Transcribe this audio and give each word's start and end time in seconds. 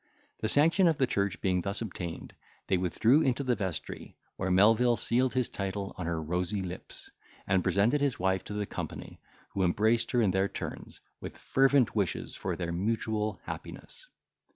The 0.39 0.47
sanction 0.47 0.87
of 0.87 0.97
the 0.97 1.05
church 1.05 1.41
being 1.41 1.61
thus 1.61 1.79
obtained, 1.79 2.33
they 2.65 2.75
withdrew 2.79 3.21
into 3.21 3.43
the 3.43 3.53
vestry, 3.53 4.17
where 4.35 4.49
Melvil 4.49 4.97
sealed 4.97 5.35
his 5.35 5.47
title 5.47 5.93
on 5.95 6.07
her 6.07 6.19
rosy 6.19 6.63
lips, 6.63 7.11
and 7.45 7.63
presented 7.63 8.01
his 8.01 8.17
wife 8.17 8.43
to 8.45 8.53
the 8.53 8.65
company, 8.65 9.21
who 9.49 9.61
embraced 9.61 10.09
her 10.09 10.21
in 10.23 10.31
their 10.31 10.47
turns, 10.47 11.01
with 11.19 11.37
fervent 11.37 11.95
wishes 11.95 12.33
for 12.35 12.55
their 12.55 12.71
mutual 12.71 13.39
happiness. 13.43 14.07